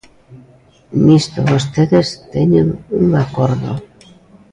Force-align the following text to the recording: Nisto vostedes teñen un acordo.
Nisto 1.05 1.39
vostedes 1.51 2.07
teñen 2.33 2.67
un 3.01 3.07
acordo. 3.23 3.71